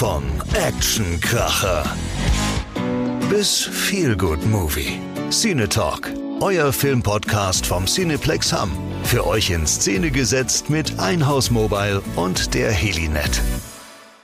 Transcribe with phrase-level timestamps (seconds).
[0.00, 0.22] Von
[0.54, 1.84] Actionkracher
[3.28, 4.98] bis Feelgood Movie.
[5.30, 6.10] Cine Talk,
[6.40, 8.70] euer Filmpodcast vom Cineplex Hamm.
[9.04, 13.42] Für euch in Szene gesetzt mit Einhaus Mobile und der Helinet.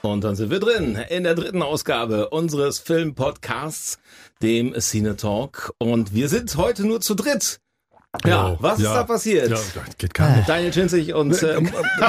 [0.01, 3.99] Und dann sind wir drin in der dritten Ausgabe unseres Filmpodcasts,
[4.41, 5.73] dem Cine Talk.
[5.77, 7.59] Und wir sind heute nur zu dritt.
[8.25, 8.57] Ja, Hallo.
[8.61, 8.93] was ist Ja.
[8.95, 9.51] da passiert?
[9.51, 9.59] Ja,
[9.99, 10.49] geht gar nicht.
[10.49, 11.61] Daniel Schinzig und äh,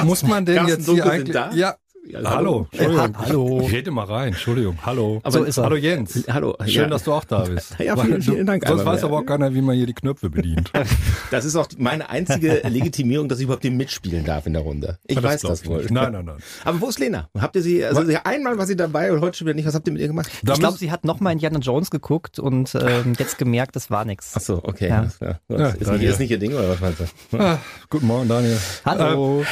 [0.03, 1.35] Muss man denn Carsten jetzt hier eigentlich...
[1.53, 1.75] Ja,
[2.07, 2.67] Ja, hallo.
[2.71, 3.17] Entschuldigung.
[3.17, 3.61] ha- hallo.
[3.61, 4.27] Ich rede mal rein.
[4.29, 4.77] Entschuldigung.
[4.83, 5.19] Hallo.
[5.21, 5.65] Aber- So ist er.
[5.65, 6.23] Hallo Jens.
[6.27, 6.55] Hallo.
[6.65, 6.87] Schön, Ja.
[6.87, 7.75] dass du auch da bist.
[7.79, 8.65] Ja, vielen, vielen Dank.
[8.67, 10.71] Sonst weiß aber auch keiner, wie man hier die Knöpfe bedient.
[11.31, 14.97] das ist auch meine einzige Legitimierung, dass ich überhaupt mitspielen darf in der Runde.
[15.05, 15.77] Ich weiß glaub das wohl.
[15.79, 15.91] nicht.
[15.91, 16.37] Nein, nein, nein.
[16.65, 17.29] Aber wo ist Lena?
[17.37, 19.67] Habt ihr sie, also sie, einmal war sie dabei und heute schon wieder nicht.
[19.67, 20.31] Was habt ihr mit ihr gemacht?
[20.41, 24.05] Da Ich glaube, sie hat nochmal Indiana Jones geguckt und ähm, jetzt gemerkt, das war
[24.05, 24.33] nix.
[24.35, 24.87] Ach so, okay.
[24.87, 25.03] Ja.
[25.03, 27.37] ist, nicht, ist nicht ihr Ding oder was meinst du?
[27.37, 27.59] Ah,
[27.89, 28.57] guten Morgen, Daniel.
[28.83, 29.41] Hallo.
[29.41, 29.45] Äh,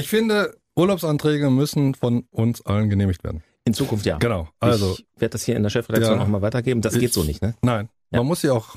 [0.00, 3.42] ich finde, Urlaubsanträge müssen von uns allen genehmigt werden.
[3.64, 4.18] In Zukunft ja.
[4.18, 4.48] Genau.
[4.58, 6.24] Also, ich werde das hier in der Chefredaktion Ja.
[6.24, 6.80] auch mal weitergeben.
[6.80, 7.54] Das geht Ich- so nicht, ne?
[7.62, 7.88] nein.
[8.10, 8.18] Ja.
[8.18, 8.76] Man muss sie auch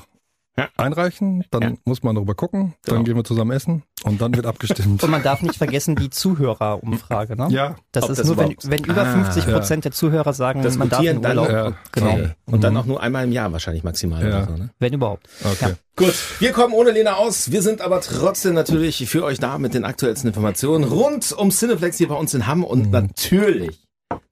[0.56, 0.68] Ja.
[0.76, 1.72] einreichen, dann Ja.
[1.84, 3.04] muss man darüber gucken, dann Genau.
[3.04, 5.02] gehen wir zusammen essen und dann wird abgestimmt.
[5.02, 7.36] Und man darf nicht vergessen die Zuhörerumfrage.
[7.36, 7.48] Ne?
[7.50, 9.12] ja, Das ist das nur, wenn, wenn über Ah.
[9.24, 11.50] 50 Prozent der Zuhörer sagen, Das man darf in dann Urlaub.
[11.50, 11.72] Ja.
[11.92, 12.10] Genau.
[12.12, 12.28] Okay.
[12.46, 12.78] Und dann Mhm.
[12.80, 14.28] auch nur einmal im Jahr wahrscheinlich maximal Ja.
[14.28, 14.70] oder so, ne?
[14.78, 15.28] Wenn überhaupt.
[15.44, 15.70] okay.
[15.70, 15.74] Ja.
[15.96, 17.50] Gut, wir kommen ohne Lena aus.
[17.52, 21.98] Wir sind aber trotzdem natürlich für euch da mit den aktuellsten Informationen rund um Cineplex
[21.98, 22.64] hier bei uns in Hamm Mhm.
[22.64, 23.78] und natürlich,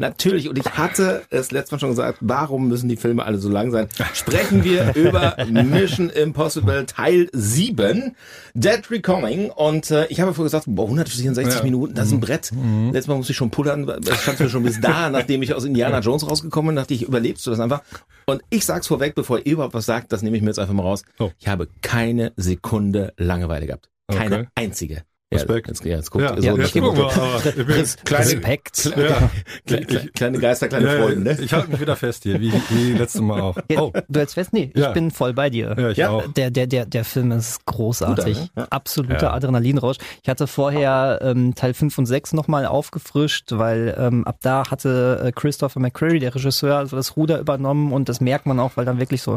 [0.03, 3.49] natürlich, und ich hatte es letztes Mal schon gesagt, warum müssen die Filme alle so
[3.49, 3.89] lang sein?
[4.13, 8.15] Sprechen wir über Mission Impossible Teil 7,
[8.55, 9.51] Dead Reckoning.
[9.51, 11.61] Und äh, ich habe vorher gesagt, boah, 164 Ja.
[11.61, 11.65] Mhm.
[11.65, 12.51] Minuten, das ist ein Brett.
[12.93, 15.65] Letztes Mal musste ich schon pullern, das stand mir schon bis da, nachdem ich aus
[15.65, 17.81] Indiana Jones rausgekommen bin, dachte ich, überlebst du das einfach?
[18.27, 20.75] Und ich sag's vorweg, bevor ihr überhaupt was sagt, das nehme ich mir jetzt einfach
[20.75, 21.03] mal raus.
[21.19, 21.31] Oh.
[21.39, 23.89] Ich habe keine Sekunde Langeweile gehabt.
[24.09, 24.49] Keine Okay.
[24.57, 25.03] einzige.
[25.33, 25.67] Respekt.
[25.67, 28.93] Ja, jetzt, jetzt guckt Ja, so, ja, jetzt gucken wir, Chris, kleine, Respekt.
[28.97, 29.31] Ja.
[30.15, 31.39] kleine, Geister, kleine Ja, Freunde, ne?
[31.41, 33.57] Ich halte mich wieder fest hier, wie, wie letztes Mal auch.
[33.77, 34.53] Oh, Du hältst fest?
[34.53, 34.89] Nee, Ja.
[34.89, 35.75] ich bin voll bei dir.
[35.79, 36.27] ja, ich Ja, auch.
[36.33, 38.35] Der, der, der, der Film ist großartig.
[38.39, 38.51] Guter, ne?
[38.57, 38.67] Ja.
[38.71, 39.33] Absoluter Ja.
[39.33, 39.97] Adrenalinrausch.
[40.23, 45.23] Ich hatte vorher ähm, Teil 5 und 6 nochmal aufgefrischt, weil ähm, ab da hatte
[45.25, 48.85] äh, Christopher McQuarrie, der Regisseur, also das Ruder übernommen und das merkt man auch, weil
[48.85, 49.37] dann wirklich so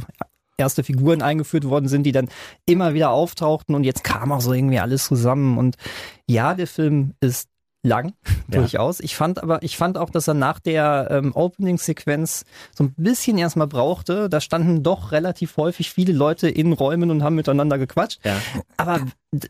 [0.58, 2.30] erste Figuren eingeführt worden sind, die dann
[2.66, 5.76] immer wieder auftauchten und jetzt kam auch so irgendwie alles zusammen und
[6.28, 7.50] ja, der Film ist
[7.84, 8.14] lang,
[8.52, 8.60] Ja.
[8.62, 9.00] durchaus.
[9.00, 12.44] Ich fand aber, ich fand auch, dass er nach der ähm, Opening-Sequenz
[12.76, 14.30] so ein bisschen erstmal brauchte.
[14.30, 18.20] Da standen doch relativ häufig viele Leute in Räumen und haben miteinander gequatscht.
[18.24, 18.38] Ja.
[18.78, 19.02] Aber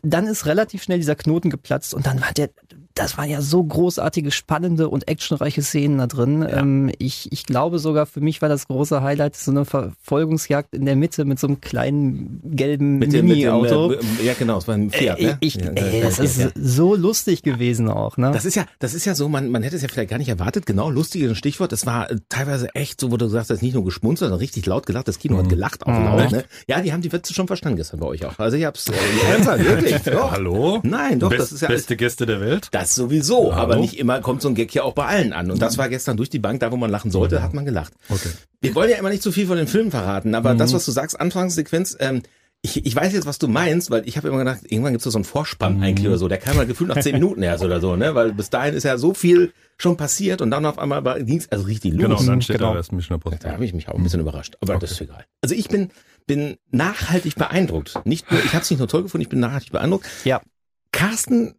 [0.02, 2.50] dann ist relativ schnell dieser Knoten geplatzt und dann war der,
[2.96, 6.46] das waren ja so großartige, spannende und actionreiche Szenen da drin.
[6.48, 10.86] Ähm, ich, ich glaube sogar, für mich war das große Highlight so eine Verfolgungsjagd in
[10.86, 13.92] der Mitte mit so einem kleinen gelben Mit dem, mit dem, Mini-Auto.
[13.92, 15.36] äh, ja genau, es war ein Fiat, Ey, ne?
[15.40, 16.48] ich, ja, ey, ja, das ja, ist ja.
[16.54, 18.30] so lustig gewesen auch, ne?
[18.32, 20.30] Das ist ja, das ist ja so, man, man hätte es ja vielleicht gar nicht
[20.30, 21.72] erwartet, genau, lustiges Stichwort.
[21.72, 24.38] Das war äh, teilweise echt so, wo du sagst, das ist nicht nur geschmunzelt, sondern
[24.38, 25.06] richtig laut gelacht.
[25.06, 26.44] Das Kino hat gelacht, auch laut, ne?
[26.66, 28.38] Ja, die haben die Witze schon verstanden gestern bei euch auch.
[28.38, 28.92] Also ich hab's, äh,
[29.58, 30.30] wirklich, doch.
[30.30, 30.80] Hallo?
[30.82, 32.68] Nein, doch, Best, das ist ja Beste Gäste der Welt?
[32.70, 33.62] das sowieso, Hallo?
[33.62, 35.50] aber nicht immer kommt so ein Gag ja auch bei allen an.
[35.50, 37.92] Und das war gestern durch die Bank, da wo man lachen sollte, hat man gelacht.
[38.08, 38.28] Okay.
[38.60, 40.58] Wir wollen ja immer nicht zu viel von den Filmen verraten, aber Mhm.
[40.58, 42.22] das, was du sagst, Anfangssequenz, ähm,
[42.62, 45.10] ich, ich weiß jetzt, was du meinst, weil ich habe immer gedacht, irgendwann gibt's da
[45.10, 45.82] so einen Vorspann Mhm.
[45.82, 46.26] eigentlich oder so.
[46.26, 48.14] Der kam mal gefühlt nach zehn Minuten erst oder so, ne?
[48.14, 51.48] Weil bis dahin ist ja so viel schon passiert und dann auf einmal war- ging's
[51.50, 52.02] also richtig los.
[52.02, 52.70] Genau, und dann steht genau.
[52.72, 53.52] da erst Mission Da Impossible.
[53.52, 55.24] habe ich mich auch ein bisschen überrascht, aber das ist egal.
[55.42, 55.90] Also ich bin
[56.26, 58.00] bin nachhaltig beeindruckt.
[58.04, 60.06] Nicht nur, ich habe es nicht nur toll gefunden, ich bin nachhaltig beeindruckt.
[60.24, 60.40] Ja.
[60.90, 61.54] Carsten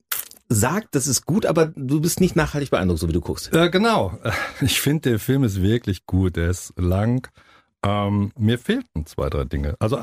[0.49, 3.53] sagt, das ist gut, aber du bist nicht nachhaltig beeindruckt, so wie du guckst.
[3.53, 4.17] Äh, genau.
[4.61, 6.37] Ich finde, der Film ist wirklich gut.
[6.37, 7.27] Er ist lang.
[7.83, 9.75] Ähm, mir fehlten zwei, drei Dinge.
[9.79, 9.99] Also,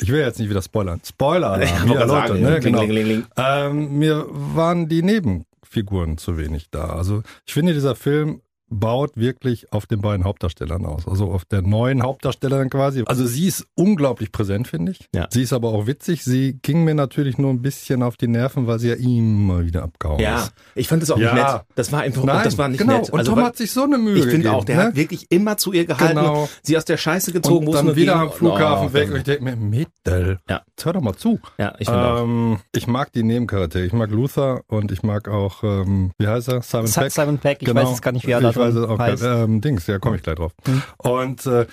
[0.00, 1.00] ich will jetzt nicht wieder spoilern.
[1.04, 2.60] Spoiler, ja, Leute, sagen, ne?
[2.60, 2.86] kling, genau.
[2.86, 3.24] kling.
[3.36, 6.86] Ähm, mir waren die Nebenfiguren zu wenig da.
[6.86, 11.06] Also, ich finde, dieser Film baut wirklich auf den beiden Hauptdarstellern aus.
[11.06, 13.04] Also auf der neuen Hauptdarstellerin quasi.
[13.06, 15.08] Also sie ist unglaublich präsent, finde ich.
[15.14, 15.28] Ja.
[15.30, 16.24] Sie ist aber auch witzig.
[16.24, 19.82] Sie ging mir natürlich nur ein bisschen auf die Nerven, weil sie ja immer wieder
[19.84, 20.52] abgehauen Ja, ist.
[20.74, 21.32] ich fand das auch Ja.
[21.34, 21.62] nicht nett.
[21.76, 22.98] Das war einfach, Nein, das war nicht genau.
[22.98, 23.10] nett.
[23.10, 24.82] Und Also, Tom weil- hat sich so eine Mühe ich finde auch, der ne?
[24.84, 26.48] hat wirklich immer zu ihr gehalten, Genau.
[26.62, 28.22] sie aus der Scheiße gezogen, und dann wieder ging.
[28.22, 30.38] am Flughafen Oh, weg und ich denke mir, Mittel.
[30.48, 30.62] Ja.
[30.68, 31.38] Jetzt hör doch mal zu.
[31.58, 32.22] Ja, ich finde auch.
[32.22, 33.84] Ähm, ich mag die Nebencharaktere.
[33.84, 36.62] Ich mag Luther und ich mag auch, ähm, wie heißt er?
[36.62, 37.12] Simon Si- Peck.
[37.12, 39.22] Simon Peck, ich weiß jetzt gar nicht, wie er da Ich weiß es auch heißt.
[39.22, 40.52] gar ähm, Dings, ja, komme ich gleich drauf.
[40.66, 40.82] Hm.
[40.98, 41.66] Und äh,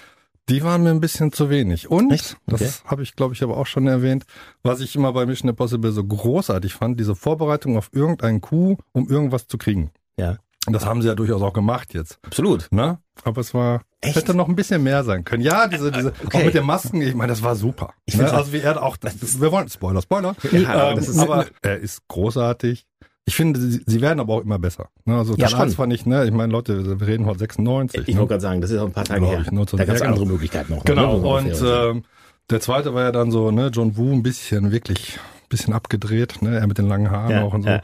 [0.49, 1.89] die waren mir ein bisschen zu wenig.
[1.89, 2.11] Und?
[2.11, 2.23] Okay.
[2.47, 4.25] das habe ich, glaube ich, aber auch schon erwähnt,
[4.61, 9.09] was ich immer bei Mission Impossible so großartig fand, diese Vorbereitung auf irgendeinen Coup, um
[9.09, 9.91] irgendwas zu kriegen.
[10.17, 10.37] Ja.
[10.65, 12.19] Und das haben sie ja durchaus auch gemacht jetzt.
[12.25, 12.67] Absolut.
[12.71, 12.97] Ne?
[13.25, 14.15] Aber es war, Echt?
[14.15, 15.43] hätte noch ein bisschen mehr sein können.
[15.43, 16.37] Ja, diese, diese, Okay.
[16.39, 17.93] auch mit den Masken, ich meine, das war super.
[18.05, 18.31] Ich ne?
[18.31, 20.35] Also wie er auch, das, wir wollen, Spoiler, Spoiler.
[20.53, 22.85] Ja, aber ähm, das ist- aber er ist großartig.
[23.25, 24.89] Ich finde, sie, sie werden aber auch immer besser.
[25.05, 25.77] Ne, Also Ja, Teil 1 schon.
[25.77, 28.01] fand ich, ne, ich meine, Leute, wir reden heute 96.
[28.07, 28.19] Ich ne?
[28.19, 29.41] wollte gerade sagen, das ist auch ein paar Tage her.
[29.41, 30.25] ich, 19 da gab es andere.
[30.25, 30.83] Möglichkeiten noch.
[30.83, 31.27] Genau, ne?
[31.27, 32.03] und ähm,
[32.49, 36.41] der zweite war ja dann so, ne, John Woo ein bisschen wirklich, ein bisschen abgedreht,
[36.41, 37.69] ne, er mit den langen Haaren Ja, auch und so.
[37.69, 37.81] ja.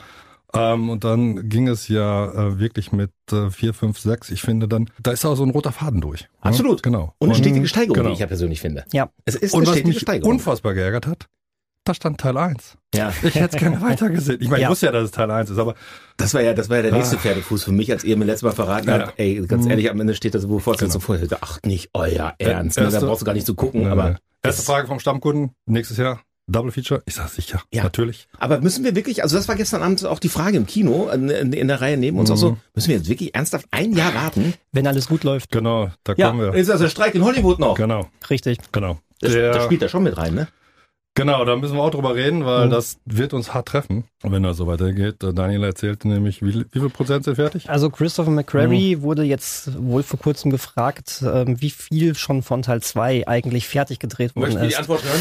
[0.54, 4.32] Ähm, und dann ging es ja äh, wirklich mit äh, 4, 5, 6.
[4.32, 6.22] Ich finde dann, da ist auch so ein roter Faden durch.
[6.24, 6.28] Ne?
[6.42, 6.82] Absolut.
[6.82, 7.14] Genau.
[7.20, 8.10] und eine stetige Steigerung, genau.
[8.10, 8.84] wie ich ja persönlich finde.
[8.92, 9.10] Ja.
[9.26, 10.32] Es ist Und eine was stetige mich Steigerung.
[10.34, 11.28] unfassbar geärgert hat,
[11.90, 12.78] da stand Teil 1.
[12.96, 13.12] ja.
[13.24, 14.40] Ich hätte es gerne weitergesehen.
[14.42, 14.68] Ich meine, Ja.
[14.68, 15.76] ich wusste ja, dass es Teil 1 ist, aber
[16.18, 17.20] Das war ja, das war ja der nächste Ah.
[17.20, 19.00] Pferdefuß für mich, als ihr mir letztes Mal verraten Ja.
[19.00, 19.72] habt, ey, ganz Mhm.
[19.72, 21.20] ehrlich, am Ende steht das, wo Fortsetzung Genau.
[21.20, 21.38] vorher.
[21.42, 22.78] Ach, nicht euer Ernst.
[22.78, 22.84] Ne?
[22.86, 24.10] Da erste- brauchst du gar nicht zu gucken, Nein, aber.
[24.42, 26.22] das- Erste Frage vom Stammkunden, nächstes Jahr
[26.52, 27.04] Double Feature.
[27.06, 27.84] Ich sag sicher, Ja.
[27.84, 28.28] natürlich.
[28.40, 31.30] Aber müssen wir wirklich, also das war gestern Abend auch die Frage im Kino, in,
[31.30, 32.34] in, in der Reihe neben uns Mhm.
[32.34, 34.56] auch so, müssen wir jetzt wirklich ernsthaft ein Jahr warten?
[34.72, 35.52] Wenn alles gut läuft.
[35.52, 36.54] Genau, da Ja, kommen wir.
[36.56, 37.76] ist also der Streik in Hollywood noch.
[37.76, 38.58] Genau, Richtig.
[38.72, 38.98] genau.
[39.22, 40.48] Das, Der- das spielt da schon mit rein, ne?
[41.20, 42.72] Genau, da müssen wir auch drüber reden, weil Mhm.
[42.72, 45.24] das wird uns hart treffen, wenn das so weitergeht.
[45.24, 47.70] Äh, Daniel erzählte nämlich, wie, wie viel Prozent sind fertig?
[47.70, 52.82] Also Christopher McQuarrie wurde jetzt wohl vor kurzem gefragt, ähm, wie viel schon von Teil
[52.82, 54.80] 2 eigentlich fertig gedreht worden Möchten wir die ist.
[54.80, 55.20] Antwort hören?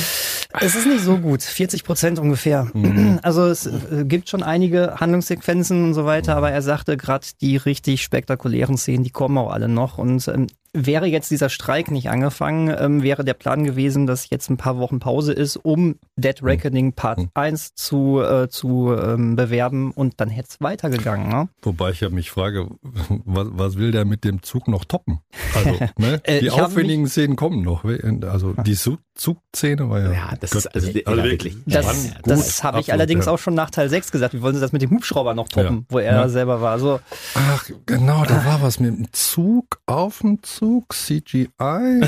[0.61, 2.71] Es ist nicht so gut, 40 Prozent ungefähr.
[3.23, 7.57] Also es äh, gibt schon einige Handlungssequenzen und so weiter, aber er sagte gerade die
[7.57, 9.99] richtig spektakulären Szenen, die kommen auch alle noch.
[9.99, 14.51] Und ähm, wäre jetzt dieser Streik nicht angefangen, ähm, wäre der Plan gewesen, dass jetzt
[14.51, 19.93] ein paar Wochen Pause ist, um Dead Reckoning Part 1 zu, äh, zu ähm, bewerben
[19.93, 21.29] und dann hätte es weitergegangen.
[21.29, 21.49] Ne?
[21.63, 22.69] Wobei ich ja mich frage,
[23.25, 25.21] was, was will der mit dem Zug noch toppen?
[25.55, 26.21] Also, ne?
[26.29, 27.85] Äh, die aufwendigen Szenen kommen noch.
[28.23, 28.75] Also die
[29.19, 30.13] Zug- Zugszene war ja.
[30.13, 31.05] Ja, das ist also, göttlich.
[31.05, 31.57] ja, Also wirklich.
[31.67, 33.33] Das, das habe ich allerdings ja.
[33.33, 34.33] auch schon nach Teil 6 gesagt.
[34.33, 35.85] Wie wollen sie das mit dem Hubschrauber noch toppen, Ja.
[35.89, 36.29] wo er Ja.
[36.29, 36.71] selber war?
[36.73, 37.01] Also,
[37.35, 41.49] Ach, genau, da war was mit dem Zug, auf dem Zug, CGI,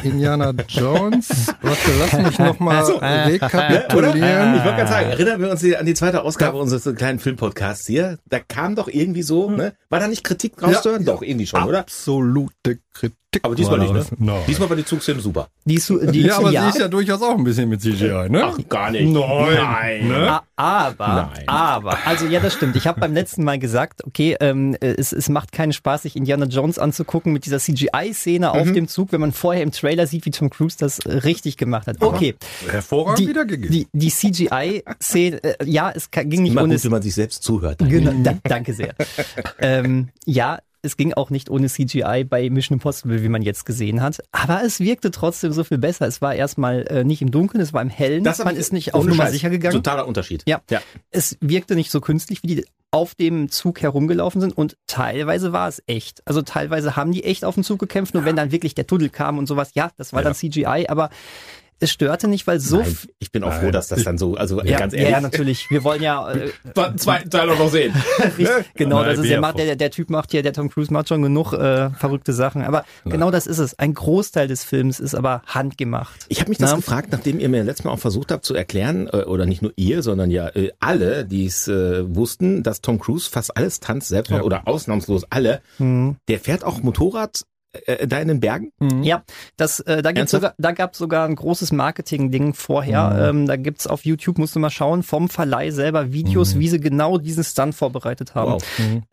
[0.05, 1.49] Indiana Jones.
[1.63, 2.95] Warte, lass mich nochmal So.
[2.97, 4.55] Rekapitulieren.
[4.57, 7.87] Ich wollte gerade sagen, erinnern wir uns hier an die zweite Ausgabe unseres kleinen Filmpodcasts
[7.87, 8.19] hier.
[8.29, 9.75] Da kam doch irgendwie so, ne?
[9.89, 11.05] War da nicht Kritik rauszuhören?
[11.05, 11.81] Doch, irgendwie schon, oder?
[11.81, 13.17] Absolute Kritik.
[13.43, 14.05] Aber diesmal nicht, ne?
[14.19, 14.43] Nein.
[14.49, 15.47] Diesmal war die Zugszene super.
[15.65, 18.29] die, Su- die ja, aber ja, sie ist ja durchaus auch ein bisschen mit CGI,
[18.29, 18.43] ne?
[18.45, 19.09] Ach, gar nicht.
[19.09, 19.55] Nein.
[19.55, 20.09] Nein.
[20.09, 20.41] Ne?
[20.57, 21.49] Ah, Aber, Nein.
[21.49, 22.75] aber, also ja, das stimmt.
[22.75, 26.47] Ich habe beim letzten Mal gesagt, okay, ähm, es, es macht keinen Spaß, sich Indiana
[26.47, 30.33] Jones anzugucken mit dieser CGI-Szene auf dem Zug, wenn man vorher im Trailer sieht, wie
[30.33, 31.99] Tom Cruise das äh, richtig gemacht hat.
[32.03, 32.35] Okay,
[32.69, 33.71] Hervorragend die, wiedergegeben.
[33.71, 37.43] die, die CGI-Szene, äh, ja, es ging nicht Immer ohne gut, wenn man sich selbst
[37.45, 37.79] zuhört.
[37.79, 38.95] Genau, da, danke sehr.
[39.61, 44.01] ähm, ja, es ging auch nicht ohne CGI bei Mission Impossible, wie man jetzt gesehen
[44.03, 44.21] hat.
[44.33, 46.07] Aber es wirkte trotzdem so viel besser.
[46.07, 48.27] Es war erstmal äh, nicht im Dunkeln, es war im Hellen.
[48.27, 49.75] hab man ist nicht auf Nummer sicher gegangen.
[49.75, 50.43] Totaler Unterschied.
[50.47, 50.61] Ja.
[50.71, 50.81] ja.
[51.11, 55.69] Es wirkte nicht so künstlich, wie die auf dem Zug herumgelaufen sind und teilweise war
[55.69, 56.23] es echt.
[56.27, 59.11] Also teilweise haben die echt auf dem Zug gekämpft, nur wenn dann wirklich der Tunnel
[59.11, 60.25] kam und sowas, ja, das war Ja.
[60.25, 61.11] dann CGI, aber
[61.81, 64.63] es störte nicht, weil so Nein, ich bin auch froh, dass das dann so, also
[64.63, 65.11] ja, ganz ehrlich.
[65.11, 65.71] ja, natürlich.
[65.71, 67.95] Wir wollen ja äh, Den zweiten Teil auch noch sehen.
[68.75, 71.09] Genau, Nein, das ist ja macht, der, der Typ macht hier, der Tom Cruise macht
[71.09, 72.63] schon genug äh, verrückte Sachen.
[72.63, 73.79] Aber genau das ist es.
[73.79, 76.27] Ein Großteil des Films ist aber handgemacht.
[76.29, 76.77] Ich habe mich das Na?
[76.77, 79.73] gefragt, nachdem ihr mir letztes Mal auch versucht habt zu erklären, äh, oder nicht nur
[79.77, 84.09] ihr, sondern ja äh, alle, die es äh, wussten, dass Tom Cruise fast alles tanzt
[84.09, 84.43] selbst Ja.
[84.43, 85.61] oder ausnahmslos alle.
[85.79, 86.17] Mhm.
[86.29, 88.73] Der fährt auch Motorrad äh, da in den Bergen.
[89.03, 89.23] Ja,
[89.57, 90.43] das, äh, da gibt's Ernsthaft?
[90.43, 93.29] sogar, da gab's sogar ein großes Marketing-Ding vorher.
[93.31, 96.81] Ähm, da gibt's auf YouTube, musst du mal schauen, vom Verleih selber Videos, wie sie
[96.81, 98.53] genau diesen Stunt vorbereitet haben.
[98.53, 98.63] Wow.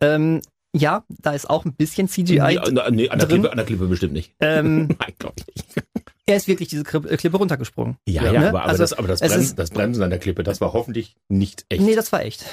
[0.00, 0.40] Ähm,
[0.74, 2.34] ja, da ist auch ein bisschen CGI.
[2.36, 3.40] Ja, na, nee, an der, drin.
[3.40, 4.34] Klippe, an der Klippe bestimmt nicht.
[4.40, 5.86] Ähm, Nein, glaube ich nicht.
[6.28, 7.96] Er ist wirklich diese Klippe, Klippe runtergesprungen.
[8.06, 8.48] Ja, Ja, ja, ne?
[8.50, 10.72] aber, aber, Also, das, aber das, Bremsen, ist- das Bremsen an der Klippe, das war
[10.72, 11.82] hoffentlich nicht echt.
[11.82, 12.44] Nee, das war echt.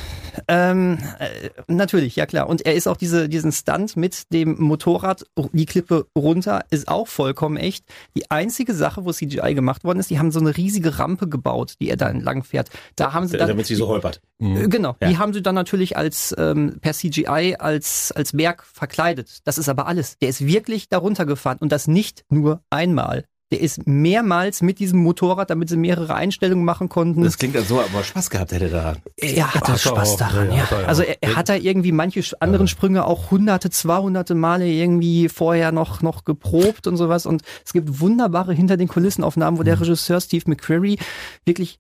[0.48, 2.48] Ähm, äh, natürlich, ja klar.
[2.50, 7.08] Und er ist auch diese, diesen Stunt mit dem Motorrad, die Klippe runter, ist auch
[7.08, 7.86] vollkommen echt.
[8.18, 11.74] Die einzige Sache, wo CGI gemacht worden ist, die haben so eine riesige Rampe gebaut,
[11.82, 12.70] die er da entlang fährt.
[12.96, 14.22] Da haben sie dann, damit sie so holpert.
[14.40, 15.10] äh, genau, Ja.
[15.10, 19.40] die haben sie dann natürlich als ähm, per CGI als als Berg verkleidet.
[19.46, 20.18] Das ist aber alles.
[20.20, 23.26] Der ist wirklich darunter gefahren und das nicht nur einmal.
[23.52, 27.22] Der ist mehrmals mit diesem Motorrad, damit sie mehrere Einstellungen machen konnten.
[27.22, 28.98] Das klingt ja so, aber Spaß gehabt hätte daran.
[29.18, 30.68] Er hatte Hat er Spaß auch, daran, ja, ja.
[30.72, 34.68] er ja Also er, er hat da irgendwie manche anderen Sprünge auch hunderte, zweihunderte Male
[34.68, 37.28] irgendwie vorher noch, noch geprobt und sowas.
[37.28, 39.66] Und es gibt wunderbare hinter den Kulissenaufnahmen, wo Mhm.
[39.68, 40.98] der Regisseur Steve McQuarrie
[41.46, 41.78] wirklich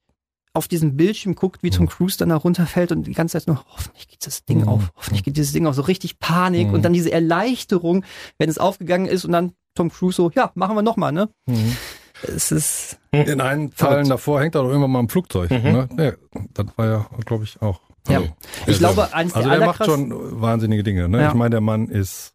[0.53, 1.73] auf diesen Bildschirm guckt, wie Mhm.
[1.73, 4.67] Tom Cruise dann da runterfällt und die ganze Zeit nur, hoffentlich geht das Ding Mhm.
[4.69, 8.05] auf, hoffentlich geht dieses Ding auf, so richtig Panik und dann diese Erleichterung,
[8.37, 11.29] wenn es aufgegangen ist und dann Tom Cruise so, ja, machen wir nochmal, ne?
[11.45, 11.75] Mhm.
[12.23, 15.51] Es ist, In einen Teilen davor hängt er doch irgendwann mal im Flugzeug.
[15.51, 15.63] Mhm.
[15.63, 15.89] Ne?
[15.97, 17.81] Ja, das war ja, glaube ich, auch.
[18.07, 18.19] ja.
[18.19, 18.31] Also,
[18.67, 21.09] Ich glaube, eins also der der macht schon wahnsinnige Dinge.
[21.09, 21.21] Ne?
[21.21, 21.27] Ja.
[21.29, 22.33] Ich meine, der Mann ist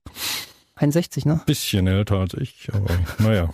[0.76, 1.34] 61, ne?
[1.34, 2.86] ein bisschen älter als ich, aber
[3.18, 3.50] naja.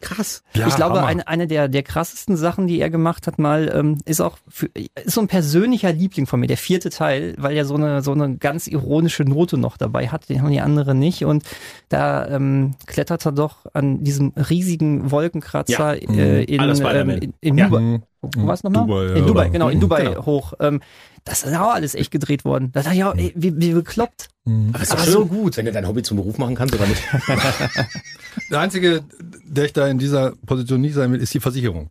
[0.00, 0.42] Krass.
[0.54, 1.06] Ja, ich glaube, Hammer.
[1.06, 4.66] eine, eine der, der krassesten Sachen, die er gemacht hat, mal, ähm, ist auch für,
[4.74, 8.12] ist so ein persönlicher Liebling von mir, der vierte Teil, weil er so eine, so
[8.12, 11.24] eine ganz ironische Note noch dabei hat, den haben die anderen nicht.
[11.24, 11.44] Und
[11.88, 16.14] da ähm, klettert er doch an diesem riesigen Wolkenkratzer Ja.
[16.14, 17.18] äh, in, Alles ähm, Spider-Man.
[17.18, 17.68] in, in Ja.
[17.68, 18.00] Dubai.
[18.34, 18.42] Mhm.
[18.42, 18.86] Wo war es nochmal?
[18.86, 19.50] Dubai, ja, in Dubai, oder?
[19.50, 20.26] genau, in Mhm, Dubai genau.
[20.26, 20.52] hoch.
[20.60, 20.80] Ähm,
[21.24, 22.70] das ist auch alles echt gedreht worden.
[22.72, 24.28] Da dachte ich auch, ey, wie, wie bekloppt.
[24.44, 24.70] Mhm.
[24.74, 25.56] Aber, ist Aber so gut.
[25.56, 27.02] Wenn du dein Hobby zum Beruf machen kannst oder nicht.
[28.50, 29.04] Der einzige,
[29.44, 31.90] der ich da in dieser Position nie sein will, ist die Versicherung.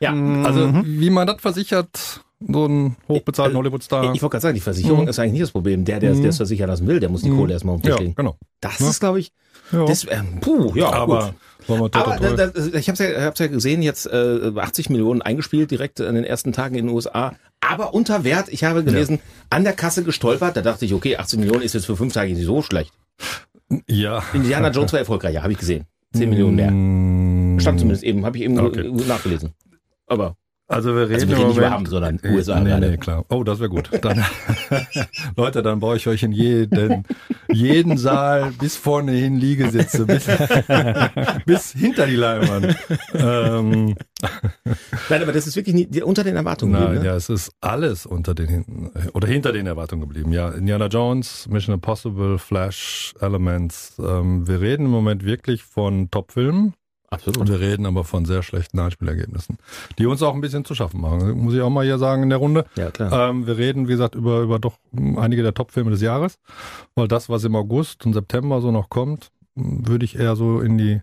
[0.00, 0.12] ja.
[0.44, 4.14] Also wie man das versichert, so einen hochbezahlten Äh, Hollywood-Star.
[4.14, 5.08] Ich wollte gerade sagen, die Versicherung Mhm.
[5.08, 5.84] ist eigentlich nicht das Problem.
[5.84, 6.22] Der, der Mhm.
[6.22, 7.36] der es versichern lassen will, der muss die Mhm.
[7.38, 8.36] Kohle erstmal auf den Tisch ja, genau.
[8.60, 8.88] Das Ja.
[8.90, 9.32] ist, glaube ich,
[9.70, 9.84] Ja.
[9.84, 11.34] das, ähm, puh, ja, aber gut.
[11.68, 11.88] Aber
[12.18, 16.14] da, da, ich habe ja, hab's ja gesehen, jetzt äh, 80 Millionen eingespielt direkt in
[16.14, 17.34] den ersten Tagen in den USA.
[17.60, 20.56] Aber unter Wert, ich habe gelesen, an der Kasse gestolpert.
[20.56, 22.92] Da dachte ich, okay, 80 Millionen ist jetzt für fünf Tage nicht so schlecht.
[23.86, 24.22] ja.
[24.32, 25.86] Indiana Jones war erfolgreicher, habe ich gesehen.
[26.14, 26.70] 10 Millionen mehr.
[26.70, 28.90] Mm, Stand zumindest eben, habe ich eben Okay.
[29.06, 29.52] nachgelesen.
[30.06, 30.36] Aber
[30.68, 32.90] Also wir reden, Also wir reden nicht über Hamm, sondern Äh, USA Nee, gerade.
[32.90, 33.24] nee, klar.
[33.28, 33.90] Oh, das wäre gut.
[34.00, 34.24] Dann,
[35.36, 37.04] Leute, dann baue ich euch in jeden,
[37.50, 40.26] jeden Saal bis vorne hin Liegesitze, bis,
[41.46, 42.76] bis hinter die Leinwand.
[43.12, 43.94] Ähm,
[45.10, 46.72] nein, aber das ist wirklich nie, unter den Erwartungen.
[46.72, 47.08] nein, geblieben, ne?
[47.10, 50.32] ja, es ist alles unter den hinten oder hinter den Erwartungen geblieben.
[50.32, 53.96] Ja, Indiana Jones, Mission Impossible, Flash, Elements.
[53.98, 56.72] Ähm, wir reden im Moment wirklich von Top-Filmen.
[57.12, 57.36] Absolut.
[57.36, 59.58] Und wir reden aber von sehr schlechten Einspielergebnissen,
[59.98, 61.32] die uns auch ein bisschen zu schaffen machen.
[61.32, 62.64] Muss ich auch mal hier sagen in der Runde.
[62.74, 63.30] Ja, klar.
[63.30, 66.38] Ähm, wir reden, wie gesagt, über, über doch einige der Top-Filme des Jahres.
[66.94, 70.78] Weil das, was im August und September so noch kommt, würde ich eher so in
[70.78, 71.02] die,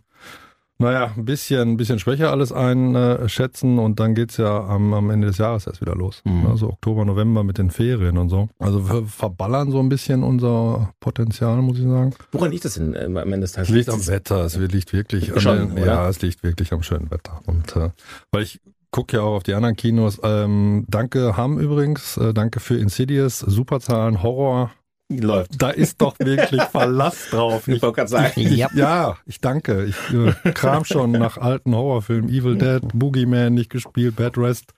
[0.80, 3.80] naja, ein bisschen, ein bisschen schwächer alles einschätzen.
[3.80, 6.22] Und dann geht's ja am, am Ende des Jahres erst wieder los.
[6.24, 6.48] Mhm.
[6.48, 8.48] Also Oktober, November mit den Ferien und so.
[8.60, 12.14] Also wir verballern so ein bisschen unser Potenzial, muss ich sagen.
[12.32, 13.70] Woran liegt das denn äh, am Ende des Tages?
[13.70, 17.12] Es liegt am Wetter, es liegt wirklich Schon, an ja, es liegt wirklich am schönen
[17.12, 17.42] Wetter.
[17.46, 17.90] Und äh,
[18.32, 20.20] weil ich gucke ja auch auf die anderen Kinos.
[20.24, 24.72] Ähm, danke Ham übrigens, äh, danke für Insidious, Superzahlen, Horror.
[25.12, 25.60] Läuft.
[25.62, 27.68] Da ist doch wirklich Verlass drauf.
[27.68, 28.34] Ich wollte gerade sagen.
[28.36, 28.70] ich, Ja.
[28.76, 29.86] ja, ich danke.
[29.86, 32.30] Ich äh, kram schon nach alten Horrorfilmen.
[32.30, 34.74] Evil Dead, Boogeyman nicht gespielt, Bad Rest.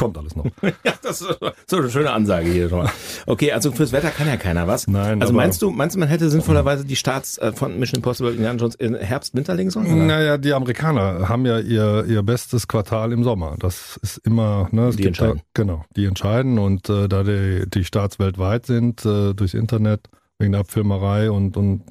[0.00, 0.46] Kommt alles noch.
[0.84, 2.90] Ja, das ist so eine schöne Ansage hier schon mal.
[3.26, 4.86] Okay, also fürs Wetter kann ja keiner was.
[4.88, 8.32] Nein, Also meinst du, meinst du, man hätte sinnvollerweise die Starts äh, von Mission Impossible
[8.32, 9.86] Indiana Jones in Herbst, Winter legen sollen?
[9.86, 9.94] oder?
[10.06, 13.56] Naja, die Amerikaner haben ja ihr, ihr bestes Quartal im Sommer.
[13.58, 15.42] Das ist immer, ne, es Die gibt da, entscheiden.
[15.54, 20.52] genau, die entscheiden und äh, da die, die Starts weltweit sind, äh, durchs Internet, wegen
[20.52, 21.82] der Abfilmerei und, und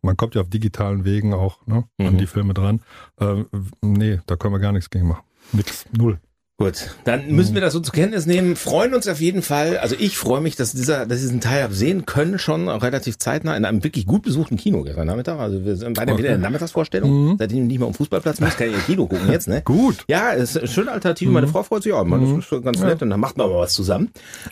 [0.00, 2.18] man kommt ja auf digitalen Wegen auch ne, an Mhm.
[2.18, 2.80] die Filme dran.
[3.20, 3.44] Äh,
[3.82, 5.22] nee, da können wir gar nichts gegen machen.
[5.52, 6.18] Nix, null.
[6.64, 8.56] Gut, dann müssen wir das so zur Kenntnis nehmen.
[8.56, 9.78] Freuen uns auf jeden Fall.
[9.78, 13.64] Also ich freue mich, dass dieser, dass diesen Teil sehen können, schon relativ zeitnah in
[13.64, 15.38] einem wirklich gut besuchten Kino gestern Nachmittag.
[15.38, 17.10] Also wir sind beide wieder in der Nachmittagsvorstellung.
[17.32, 17.36] Mhm.
[17.38, 19.62] Seitdem ich nicht mehr am Fußballplatz muss, kann ich im Kino gucken jetzt, ne?
[19.64, 20.04] Gut.
[20.08, 21.30] Ja, ist eine schöne Alternative.
[21.30, 22.04] Meine Frau freut sich auch.
[22.04, 22.36] Man, Mhm.
[22.36, 24.10] Das ist schon ganz nett und dann macht man mal was zusammen.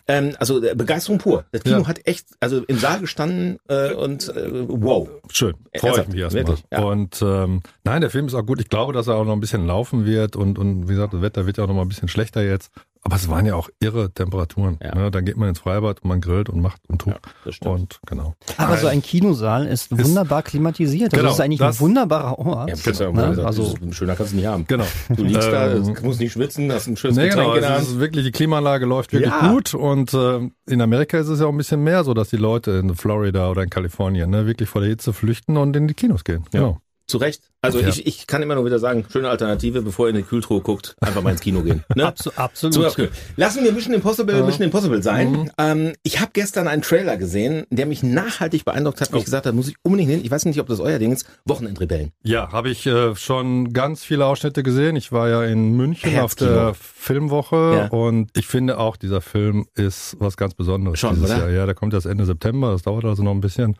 [0.09, 1.45] Ähm, also äh, Begeisterung pur.
[1.53, 1.87] Das Kino Ja.
[1.87, 5.09] hat echt, also im Saal gestanden äh, und äh, wow.
[5.31, 5.55] Schön.
[5.77, 6.57] Freue ich mich erstmal.
[6.73, 6.83] ja.
[6.83, 8.61] Und ähm, nein, der Film ist auch gut.
[8.61, 11.23] Ich glaube, dass er auch noch ein bisschen laufen wird und, und wie gesagt, das
[11.23, 12.71] Wetter wird ja auch noch mal ein bisschen schlechter jetzt.
[13.03, 14.79] Aber es waren ja auch irre Temperaturen.
[14.83, 14.95] Ja.
[14.95, 15.11] Ne?
[15.11, 17.15] Dann geht man ins Freibad und man grillt und macht und tut.
[17.47, 17.75] das stimmt.
[17.75, 18.35] und genau.
[18.59, 21.11] Aber so ein Kinosaal ist wunderbar klimatisiert.
[21.11, 22.69] Genau, das ist eigentlich das- ein wunderbarer Ort.
[22.69, 23.13] Ja, ja Ne?
[23.15, 24.67] mal sagen, Also also, schöner kannst du nicht haben.
[24.67, 24.85] Genau.
[25.09, 27.71] Du liegst da, Ähm, musst nicht schwitzen, hast ein schönes Nee, Getränk genau, in der
[27.77, 27.85] Hand.
[27.85, 29.51] ist wirklich, die Klimaanlage läuft wirklich Ja.
[29.51, 32.37] gut und äh, in Amerika ist es ja auch ein bisschen mehr so, dass die
[32.37, 35.95] Leute in Florida oder in Kalifornien ne, wirklich vor der Hitze flüchten und in die
[35.95, 36.45] Kinos gehen.
[36.53, 36.61] Ja.
[36.61, 36.81] Genau.
[37.11, 37.43] Zu Recht.
[37.63, 37.89] Also Ja.
[37.89, 40.97] ich, ich kann immer nur wieder sagen, schöne Alternative, bevor ihr in die Kühltruhe guckt,
[41.01, 41.85] einfach mal ins Kino gehen.
[41.95, 42.07] Ne?
[42.07, 42.75] Abso absolut.
[42.75, 43.09] So, okay.
[43.37, 44.45] Lassen wir Mission Impossible Ja.
[44.45, 45.33] Mission Impossible sein.
[45.33, 45.51] Mhm.
[45.59, 49.19] Ähm, ich habe gestern einen Trailer gesehen, der mich nachhaltig beeindruckt hat, wo Oh.
[49.19, 50.21] ich gesagt habe, muss ich unbedingt hin.
[50.25, 51.27] Ich weiß nicht, ob das euer Ding ist.
[51.45, 52.13] Wochenendrebellen.
[52.23, 54.97] Ja, habe ich äh, schon ganz viele Ausschnitte gesehen.
[54.97, 57.87] Ich war ja in München auf der Filmwoche Ja.
[57.89, 61.39] und ich finde auch, dieser Film ist was ganz Besonderes Schon, dieses oder?
[61.41, 61.51] Jahr.
[61.51, 63.77] Ja, der kommt erst Ende September, das dauert also noch ein bisschen.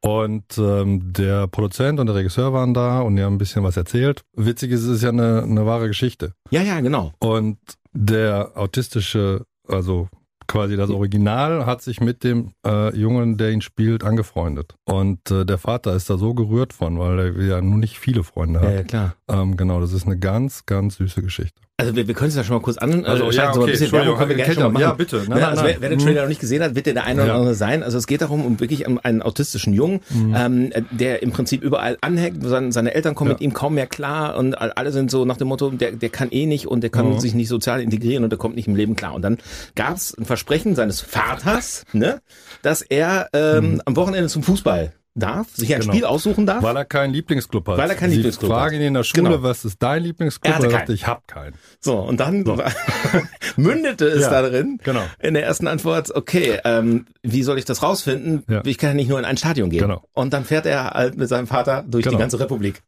[0.00, 3.76] Und ähm, der Produzent und der Regisseur waren da und die haben ein bisschen was
[3.76, 4.22] erzählt.
[4.34, 6.34] Witzig ist, es ist ja eine, eine wahre Geschichte.
[6.50, 7.12] Ja, ja, genau.
[7.18, 7.58] Und
[7.92, 10.08] der autistische, also
[10.46, 14.76] quasi das Original, hat sich mit dem äh, Jungen, der ihn spielt, angefreundet.
[14.84, 18.22] Und äh, der Vater ist da so gerührt von, weil er ja nun nicht viele
[18.22, 18.68] Freunde hat.
[18.68, 19.14] Ja, ja, klar.
[19.28, 21.60] Ähm, genau, das ist eine ganz, ganz süße Geschichte.
[21.80, 23.04] Also wir, wir können es ja schon mal kurz an.
[23.04, 24.92] Also, äh, ja, schalten, so ein okay, bisschen Werbung können wir gerne schon mal ja,
[24.94, 25.22] bitte.
[25.28, 25.74] Nein, Ne, also nein.
[25.74, 26.02] wer, wer den Mhm.
[26.02, 27.36] Trailer noch nicht gesehen hat, wird der der eine oder Ja.
[27.36, 27.84] andere sein.
[27.84, 30.00] Also es geht darum, um wirklich um einen autistischen Jungen,
[30.34, 32.42] ähm, der im Prinzip überall anhängt.
[32.42, 33.34] Seine, seine Eltern kommen Ja.
[33.34, 36.08] mit ihm kaum mehr klar und all- alle sind so nach dem Motto, der, der
[36.08, 37.20] kann eh nicht und der kann Mhm.
[37.20, 39.14] sich nicht sozial integrieren und der kommt nicht im Leben klar.
[39.14, 39.38] Und dann
[39.76, 42.20] gab es ein Versprechen seines Vaters, ne,
[42.62, 45.92] dass er ähm, am Wochenende zum Fußball darf, sich ein Genau.
[45.92, 46.62] Spiel aussuchen darf.
[46.62, 47.78] Weil er keinen Lieblingsclub hat.
[47.78, 48.80] Weil er keinen Sie Lieblingsclub fragen hat.
[48.80, 49.42] ihn in der Schule, Genau.
[49.42, 50.50] was ist dein Lieblingsclub?
[50.52, 50.78] Er hatte Und keinen.
[50.80, 51.54] sagte, ich hab keinen.
[51.80, 52.44] So, und dann
[53.56, 54.78] mündete es Ja, da drin.
[54.82, 55.02] genau.
[55.20, 58.44] In der ersten Antwort, okay, ähm, wie soll ich das rausfinden?
[58.48, 58.62] Ja.
[58.64, 59.80] Ich kann ja nicht nur in ein Stadion gehen.
[59.80, 60.02] Genau.
[60.12, 62.18] Und dann fährt er halt mit seinem Vater durch die Genau.
[62.20, 62.82] ganze Republik.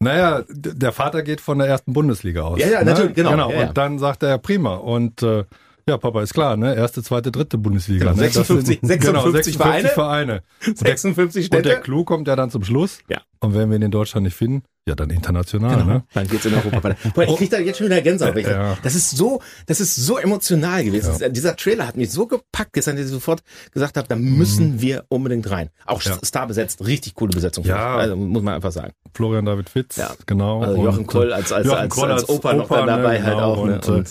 [0.00, 2.58] Naja, der Vater geht von der ersten Bundesliga aus.
[2.58, 3.30] Ja, ja, natürlich, genau.
[3.30, 3.50] genau.
[3.52, 3.68] Ja, ja.
[3.68, 4.74] Und dann sagt er, prima.
[4.74, 5.44] Und äh,
[5.88, 6.74] ja, Papa ist klar, ne?
[6.74, 8.04] Erste, zweite, dritte Bundesliga.
[8.06, 8.22] Genau, ne?
[8.26, 9.88] Das 56 sind- genau, 56 Vereine.
[9.88, 10.42] Vereine.
[10.66, 11.80] Und der, 56 und der Städte.
[11.82, 12.98] Clou kommt ja dann zum Schluss.
[13.08, 13.20] Ja.
[13.40, 15.84] Und wenn wir ihn in Deutschland nicht finden, ja, dann international, Genau.
[15.86, 16.04] ne?
[16.14, 16.96] Dann geht's in Europa weiter.
[17.14, 18.36] Boah, ich krieg da jetzt schon wieder Gänsehaut.
[18.36, 18.76] Ja.
[18.82, 21.32] Das ist so, das ist so emotional gewesen.
[21.32, 25.04] Dieser Trailer hat mich so gepackt, gestern, dass ich sofort gesagt habe, da müssen wir
[25.08, 25.70] unbedingt rein.
[25.86, 26.12] Auch Mhm.
[26.12, 26.18] Ja.
[26.24, 27.64] Star besetzt, richtig coole Besetzung.
[27.64, 27.96] Ja.
[27.96, 28.92] Also muss man einfach sagen.
[29.14, 30.10] Florian David Fitz, Ja.
[30.26, 30.62] genau.
[30.62, 33.52] Also Joachim Und, Koll als, als, als, als, Opa noch Opa, ne, dabei halt genau.
[33.54, 33.66] auch.
[33.66, 33.74] Ne?
[33.74, 34.08] Und, äh, Und,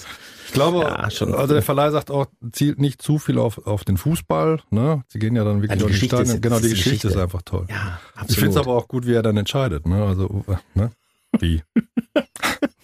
[0.51, 3.95] Ich glaube, Ja, also der Verleih sagt auch, zielt nicht zu viel auf, auf den
[3.95, 4.59] Fußball.
[4.69, 5.01] Ne?
[5.07, 6.35] Sie gehen ja dann wirklich auf die Geschichte Stadien.
[6.35, 7.21] ist- Genau, die die Geschichte, ist Geschichte.
[7.23, 7.67] einfach toll.
[7.69, 8.29] ja, absolut.
[8.31, 9.87] Ich finde es aber auch gut, wie er dann entscheidet.
[9.87, 10.03] Ne?
[10.03, 10.91] Also, äh, ne?
[11.39, 11.63] Wie?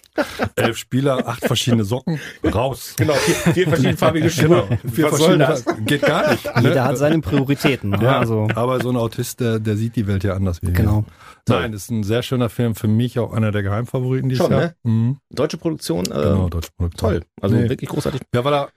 [0.56, 2.94] Elf Spieler, acht verschiedene Socken, raus.
[2.98, 4.48] Genau, vier, vier verschiedenfarbige Schuhe.
[4.48, 5.66] Genau, vier Was soll verschiedene, das?
[5.86, 6.46] geht gar nicht.
[6.46, 6.62] Ne?
[6.64, 7.90] Jeder hat seine Prioritäten.
[7.92, 8.00] ne?
[8.02, 10.74] ja, Also, aber so ein Autist, der, der sieht die Welt ja anders wie wir.
[10.74, 11.06] genau.
[11.50, 14.62] Nein, ist ein sehr schöner Film, für mich auch einer der Geheimfavoriten dieses Schon, Jahr.
[14.62, 14.76] ne?
[14.84, 15.18] Mhm.
[15.34, 17.10] Deutsche Produktion, äh, Genau, deutsche Produktion.
[17.12, 17.22] toll.
[17.42, 17.70] Also Nee.
[17.70, 18.22] wirklich großartig.
[18.34, 18.70] Ja, weil er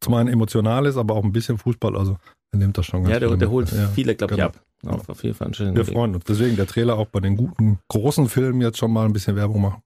[0.00, 2.16] zum einen emotional ist, aber auch ein bisschen Fußball, also
[2.52, 4.48] er nimmt das schon ganz Ja, der, der holt Ja, viele, glaube ich, genau.
[4.48, 4.60] ab.
[4.86, 5.92] Auf, auf jeden Fall einen schönen Wir Weg.
[5.94, 6.24] freuen uns.
[6.24, 9.60] Deswegen der Trailer auch bei den guten, großen Filmen jetzt schon mal ein bisschen Werbung
[9.60, 9.82] machen.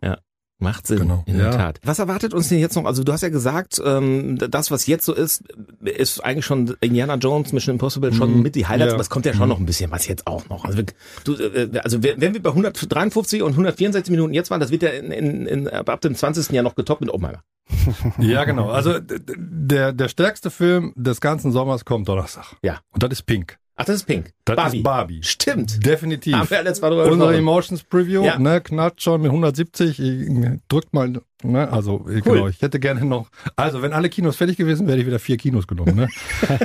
[0.63, 1.23] Macht Sinn, Genau.
[1.27, 1.53] in der Ja.
[1.53, 1.81] Tat.
[1.85, 2.85] Was erwartet uns denn jetzt noch?
[2.87, 5.43] Also du hast ja gesagt, ähm, das, was jetzt so ist,
[5.85, 8.43] ist eigentlich schon Indiana Jones, Mission Impossible schon Mhm.
[8.43, 8.95] mit die Highlights, Ja.
[8.95, 10.65] aber es kommt ja schon noch ein bisschen was jetzt auch noch.
[10.65, 10.87] Also, wir,
[11.25, 14.83] du, äh, also wenn wenn wir bei 153 und 164 Minuten jetzt waren, das wird
[14.83, 16.51] ja in, in, in, ab dem 20.
[16.53, 17.43] Jahr noch getoppt mit Oppenheimer.
[18.19, 18.71] Ja, genau.
[18.71, 22.57] Also der, der stärkste Film des ganzen Sommers kommt Donnerstag.
[22.63, 22.79] Ja.
[22.93, 23.57] Und das ist Pink.
[23.75, 24.33] Ach, das ist Pink.
[24.45, 24.77] Das Barbie.
[24.79, 25.21] ist Barbie.
[25.23, 25.85] Stimmt.
[25.85, 26.35] Definitiv.
[26.35, 27.39] Haben wir letztes Mal drüber Unsere gesprochen.
[27.39, 28.39] Emotions Preview, Ja.
[28.39, 29.99] ne, knallt schon mit 170.
[29.99, 30.29] Ich,
[30.69, 33.29] drückt mal, ne, also ich- genau, ich hätte gerne noch.
[33.57, 35.97] Also wenn alle Kinos fertig gewesen, wäre ich wieder vier Kinos genommen.
[35.97, 36.09] Ne?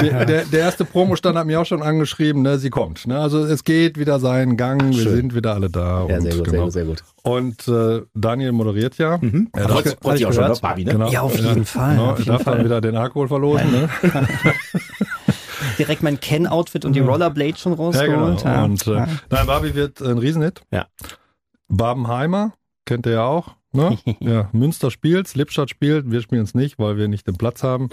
[0.00, 3.06] der, der, der erste Promostand hat mir auch schon angeschrieben, ne, sie kommt.
[3.06, 3.18] Ne?
[3.18, 5.16] Also es geht wieder seinen Gang, wir Schön.
[5.16, 6.06] sind wieder alle da.
[6.08, 6.64] Ja, und, sehr gut, sehr genau.
[6.64, 7.04] gut, sehr gut.
[7.22, 9.18] Und äh, Daniel moderiert ja.
[9.20, 9.48] Mhm.
[9.52, 10.56] Er darf, freut sich auch schon, gehört.
[10.56, 10.60] ne?
[10.62, 10.92] Barbie, ne?
[10.92, 12.64] genau, Ja, auf jeden Fall, Genau, auf jeden darf dann Fall.
[12.64, 13.70] wieder den Alkohol verlosen.
[13.72, 13.88] Ne?
[15.78, 18.38] Direkt mein Ken-Outfit und die Rollerblade schon Ja, rausgeholt.
[18.42, 18.54] genau.
[18.54, 18.64] Ja.
[18.64, 20.62] Und äh, nein, Barbie wird ein Riesenhit.
[20.70, 20.86] Ja.
[21.68, 22.52] Barbenheimer,
[22.84, 23.54] kennt ihr ja auch.
[23.72, 23.98] Ne?
[24.20, 27.88] ja, Münster spielt's, Lippstadt spielt, wir spielen es nicht, weil wir nicht den Platz haben.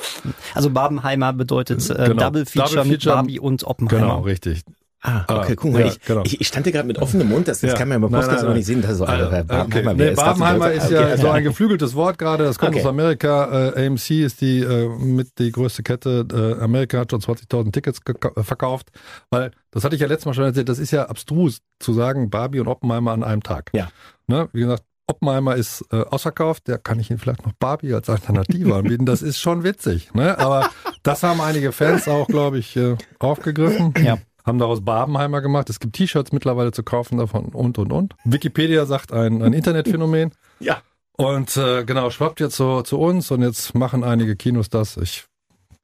[0.53, 2.23] Also Barbenheimer bedeutet äh, Genau.
[2.25, 3.15] Double, Feature Double mit Feature.
[3.15, 3.99] Barbie und Oppenheimer.
[4.01, 4.61] Genau, richtig.
[5.03, 5.79] Ah, okay, Ah, guck mal.
[5.81, 6.21] ja, ich, genau.
[6.25, 7.75] ich, ich stand hier gerade mit offenem Mund, das, das Ja.
[7.77, 8.81] kann man ja Nein, Podcast aber nicht sehen.
[8.83, 9.43] Das ist so, Also, okay.
[9.47, 10.15] Barbenheimer, nee, ist?
[10.15, 11.33] Barbenheimer ist Okay, ja so ja.
[11.33, 12.81] ein geflügeltes Wort gerade, das kommt Okay.
[12.81, 13.71] aus Amerika.
[13.75, 16.25] Äh, AMC ist die äh, mit die größte Kette.
[16.31, 17.99] Äh, Amerika hat schon 20.000 Tickets
[18.43, 18.89] verkauft,
[19.31, 22.29] weil, das hatte ich ja letztes Mal schon erzählt, das ist ja abstrus zu sagen,
[22.29, 23.71] Barbie und Oppenheimer an einem Tag.
[23.73, 23.89] Ja.
[24.27, 24.49] Ne?
[24.53, 28.75] Wie gesagt, Oppenheimer ist äh, ausverkauft, da kann ich Ihnen vielleicht noch Barbie als Alternative
[28.75, 29.05] anbieten.
[29.05, 30.13] Das ist schon witzig.
[30.13, 30.37] Ne?
[30.39, 30.69] Aber
[31.03, 33.93] das haben einige Fans auch, glaube ich, äh, aufgegriffen.
[34.01, 34.19] Ja.
[34.45, 35.69] Haben daraus Barbenheimer gemacht.
[35.69, 38.13] Es gibt T-Shirts mittlerweile zu kaufen davon und, und, und.
[38.25, 40.31] Wikipedia sagt ein, ein Internetphänomen.
[40.59, 40.81] Ja.
[41.17, 44.97] Und äh, genau, schwappt jetzt so zu uns und jetzt machen einige Kinos das.
[44.97, 45.25] Ich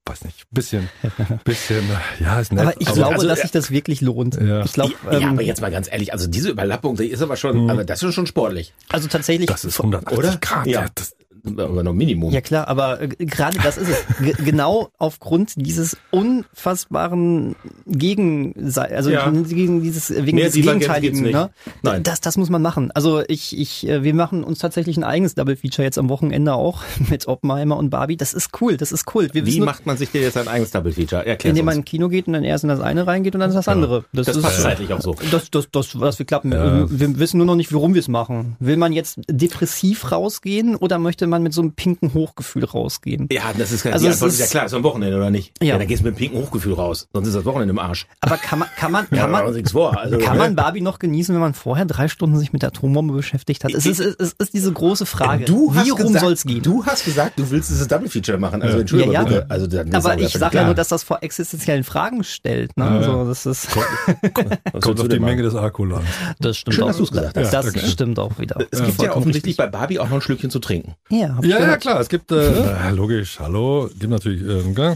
[0.06, 0.88] weiß nicht, bisschen,
[1.43, 2.62] bisschen, äh, ja, ist nett.
[2.65, 4.36] Aber ich Also- glaube, also, dass äh, sich das wirklich lohnt.
[4.39, 4.63] Ja.
[4.63, 7.36] Ich glaube, ja, ähm, aber jetzt mal ganz ehrlich, also diese Überlappung, die ist aber
[7.36, 7.70] schon, Mhm.
[7.72, 9.48] aber das ist schon sportlich, also tatsächlich.
[9.48, 10.38] das ist 180 oder?
[10.38, 10.65] Grad.
[10.67, 10.88] Ja, Ja.
[10.96, 11.15] das,
[11.57, 12.31] aber noch Minimum.
[12.31, 14.05] Ja klar, aber äh, gerade das ist es.
[14.19, 17.55] G genau aufgrund dieses unfassbaren
[17.86, 19.29] Gegen, also Ja.
[19.29, 21.21] gegen dieses wegen Mehr des Gegenteiligen.
[21.23, 21.49] Ne?
[21.81, 22.03] Nein.
[22.03, 22.91] Das, das muss man machen.
[22.91, 26.53] Also ich, ich, äh, wir machen uns tatsächlich ein eigenes Double Feature jetzt am Wochenende
[26.53, 28.17] auch mit Oppenheimer und Barbie.
[28.17, 29.29] Das ist cool, das ist cool.
[29.33, 31.25] Wir Wie macht man sich dir jetzt ein eigenes Double Feature?
[31.25, 33.49] Erklär indem man ins Kino geht und dann erst in das eine reingeht und dann
[33.51, 34.05] in das andere.
[34.13, 35.15] Das ist, passt zeitlich auch so.
[35.31, 36.51] Das, das, das, das wir klappen.
[36.51, 36.86] Ja.
[36.89, 38.55] Wir wissen nur noch nicht, warum wir es machen.
[38.60, 43.28] Will man jetzt depressiv rausgehen oder möchte man mit so einem pinken Hochgefühl rausgehen?
[43.32, 45.54] Ja, das ist, Also es Antwort ist ist- ja klar, ist am Wochenende oder nicht?
[45.62, 45.69] Ja.
[45.69, 48.08] ja dann gehst du mit dem pinken Hochgefühl raus, sonst ist das Wochenende im Arsch.
[48.21, 49.45] Aber kann man, kann man, Ja, kann man.
[49.45, 53.13] Also, kann man Barbie noch genießen, wenn man vorher drei Stunden sich mit der Atombombe
[53.13, 53.71] beschäftigt hat?
[53.73, 55.45] Es ist, es ist, es ist diese große Frage.
[55.45, 56.62] Du hast Wie rum gesagt, soll's gehen?
[56.62, 58.62] Du hast gesagt, du willst dieses Double Feature machen.
[58.62, 59.28] Also Entschuldigung, Ja, ja.
[59.28, 59.45] bitte.
[59.50, 62.76] Also, dann aber ja ich sage ja nur, dass das vor existenziellen Fragen stellt.
[62.78, 62.86] Ne?
[62.86, 62.97] Ja, ja.
[62.97, 66.04] Also das ist, Kommt auf du die Menge des Akkus an.
[66.39, 66.88] das stimmt Schön, auch.
[66.88, 67.54] dass du's gesagt hast.
[67.54, 68.58] Das Ja, stimmt auch wieder.
[68.71, 70.95] Es gibt ja offensichtlich bei Barbie auch noch ein Schlückchen zu trinken.
[71.19, 71.99] Ja, Ja, ja, klar.
[71.99, 74.95] Es gibt, äh, äh, logisch, hallo, gibt natürlich äh,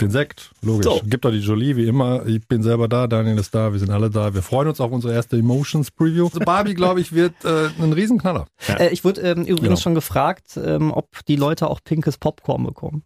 [0.00, 0.84] den Sekt, logisch.
[0.84, 1.00] So.
[1.04, 2.26] Gibt doch die Jolie, wie immer.
[2.26, 4.34] Ich bin selber da, Daniel ist da, wir sind alle da.
[4.34, 6.24] Wir freuen uns auf unsere erste Emotions Preview.
[6.26, 8.46] Also Barbie, glaube ich, wird äh, ein Riesenknaller.
[8.68, 9.76] Äh, ich wurde ähm, übrigens Genau.
[9.76, 13.04] schon gefragt, ähm, ob die Leute auch pinkes Popcorn bekommen.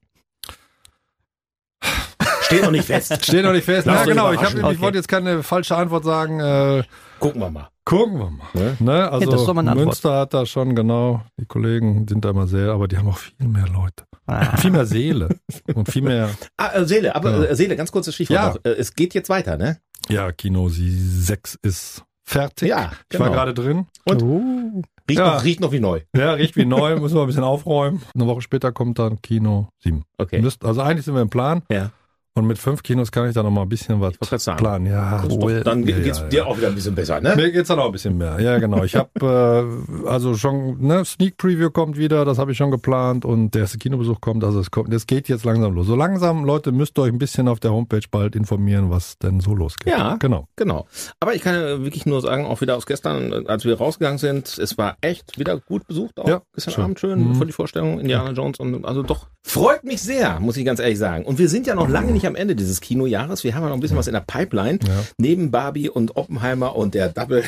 [2.50, 3.18] Steht noch nicht fest.
[3.24, 3.86] Steht noch nicht fest.
[3.86, 4.32] Lass Ja, genau.
[4.32, 4.80] Ich, hab, ich Okay.
[4.80, 6.40] wollte jetzt keine falsche Antwort sagen.
[6.40, 6.82] Äh,
[7.18, 7.68] Gucken wir mal.
[7.84, 8.46] gucken wir mal.
[8.54, 8.76] Ne?
[8.80, 9.10] Ne?
[9.10, 9.76] Also Antwort.
[9.76, 11.22] Münster hat da schon, genau.
[11.38, 14.04] Die Kollegen sind da immer sehr, aber die haben auch viel mehr Leute.
[14.26, 14.56] Ah.
[14.56, 15.28] Viel mehr Seele.
[15.74, 17.44] Und viel mehr, Ah, äh, Seele, aber Ja.
[17.50, 18.48] äh, Seele, ganz kurzes Stichwort Ja.
[18.50, 18.56] noch.
[18.64, 19.78] Äh, Es geht jetzt weiter, ne?
[20.08, 22.68] ja, Kino 6 ist fertig.
[22.70, 23.24] Ja, Ich genau.
[23.26, 23.86] war gerade drin.
[24.04, 24.22] Und?
[24.22, 24.82] Oh.
[25.08, 25.34] Riecht, Ja.
[25.34, 26.00] noch, riecht noch wie neu.
[26.16, 28.00] Ja, riecht wie neu, müssen wir ein bisschen aufräumen.
[28.14, 30.04] Eine Woche später kommt dann Kino 7.
[30.18, 30.40] Okay.
[30.40, 31.62] Müsst, also eigentlich sind wir im Plan.
[31.68, 31.90] Ja.
[32.40, 34.14] Und mit fünf Kinos kann ich da noch mal ein bisschen was
[34.56, 34.86] planen.
[34.86, 36.44] Ja, Das doch, dann ja, geht's ja, dir ja.
[36.46, 37.34] auch wieder ein bisschen besser, ne?
[37.36, 38.40] Mir geht's dann auch ein bisschen mehr.
[38.40, 38.82] Ja, genau.
[38.84, 39.10] Ich habe
[40.04, 43.62] äh, also schon ne Sneak Preview kommt wieder, das habe ich schon geplant und der
[43.62, 45.86] erste Kinobesuch kommt, also es kommt, es geht jetzt langsam los.
[45.86, 49.40] So langsam, Leute, müsst ihr euch ein bisschen auf der Homepage bald informieren, was denn
[49.40, 49.92] so losgeht.
[49.92, 50.16] Ja.
[50.16, 50.46] genau.
[50.56, 50.86] Genau.
[51.20, 54.78] Aber ich kann wirklich nur sagen, auch wieder aus gestern, als wir rausgegangen sind, es
[54.78, 56.18] war echt wieder gut besucht.
[56.18, 56.84] Auch Ja, gestern schön.
[56.84, 57.34] Abend schön Mhm.
[57.34, 60.98] für die Vorstellung Indiana Jones und also doch freut mich sehr, muss ich ganz ehrlich
[60.98, 61.24] sagen.
[61.24, 63.44] Und wir sind ja noch lange nicht am Ende dieses Kinojahres.
[63.44, 64.78] Wir haben ja noch ein bisschen was in der Pipeline.
[64.86, 65.04] Ja.
[65.18, 67.44] Neben Barbie und Oppenheimer und der Double.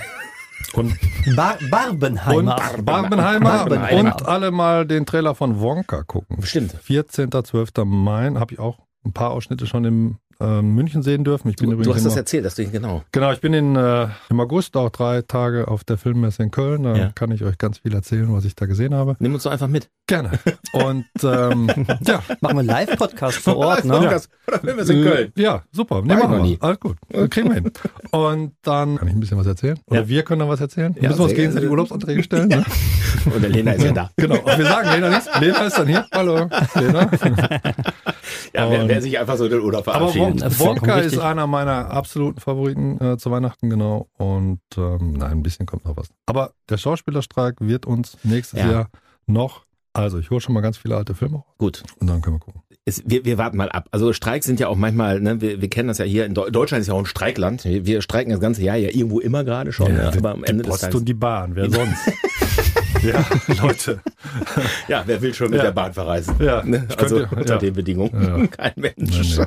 [0.75, 0.97] Und,
[1.37, 2.57] Bar und Barbenheimer.
[2.83, 4.15] Barbenheimer, Barbenheimer.
[4.15, 6.43] und alle mal den Trailer von Wonka gucken.
[6.43, 6.75] Stimmt.
[6.87, 7.85] 14.12.
[7.85, 11.49] Mai habe ich auch ein paar Ausschnitte schon in äh, München sehen dürfen.
[11.49, 13.03] Ich bin Du, übrigens du hast das erzählt, dass du genau.
[13.13, 16.83] Genau, ich bin in, äh, im August auch drei Tage auf der Filmmesse in Köln.
[16.83, 17.13] Da Ja.
[17.15, 19.17] kann ich euch ganz viel erzählen, was ich da gesehen habe.
[19.21, 19.89] Nimm uns doch einfach mit.
[20.07, 20.31] Gerne.
[20.73, 21.69] Und ähm,
[22.07, 22.23] ja.
[22.41, 23.95] Machen wir einen Live-Podcast vor Ort, ne?
[23.95, 25.33] Podcast Oder Film ist in Köln.
[25.37, 26.03] Äh, Ja, super.
[26.03, 26.43] Nee, machen noch wir.
[26.43, 26.59] nie.
[26.61, 26.97] Alles gut.
[27.31, 27.71] Kriegen wir hin.
[28.11, 29.79] Und dann kann ich ein bisschen was erzählen.
[29.87, 30.09] Oder Ja.
[30.09, 30.95] wir können dann was erzählen.
[31.01, 31.71] Ja, Müssen wir uns gegenseitig.
[31.71, 32.49] Urlaubsanträge stellen.
[32.49, 32.65] Ne?
[33.27, 34.11] Und der Lena ist ja da.
[34.17, 34.37] Genau.
[34.37, 35.41] Und wir sagen Lena nicht.
[35.41, 36.07] Lena ist dann hier.
[36.13, 36.49] Hallo.
[36.75, 37.11] Lena.
[38.55, 40.32] Ja, wer, wer sich einfach so den Urlaub verabschiedet.
[40.41, 41.23] Vollkommen Wonka ist richtig.
[41.23, 44.09] einer meiner absoluten Favoriten äh, zu Weihnachten, genau.
[44.19, 46.09] Und ähm, nein, ein bisschen kommt noch was.
[46.27, 48.71] Aber der Schauspielerstreik wird uns nächstes Ja.
[48.71, 48.91] Jahr
[49.27, 49.65] noch.
[49.95, 51.83] Also ich hole schon mal ganz viele alte Filme Gut.
[52.01, 52.63] und dann können wir gucken.
[52.87, 53.89] es, wir, wir warten mal ab.
[53.91, 56.49] Also Streiks sind ja auch manchmal, ne, wir, wir kennen das ja hier, in Deu-
[56.51, 57.65] Deutschland ist ja auch ein Streikland.
[57.67, 60.49] Wir, wir streiken das ganze Jahr ja irgendwo immer gerade schon, ja, aber am die
[60.49, 60.97] Ende des Post Tages.
[61.01, 62.11] und die Bahn, wer sonst?
[63.03, 63.23] ja,
[63.63, 64.01] Leute.
[64.89, 65.65] Ja, wer will schon mit Ja.
[65.65, 66.37] der Bahn verreisen?
[66.41, 66.89] Ja, Ne?
[66.97, 67.59] Also könnte- unter ja.
[67.59, 68.23] den Bedingungen.
[68.41, 68.47] Ja.
[68.51, 69.37] Kein Mensch.
[69.39, 69.45] Nee.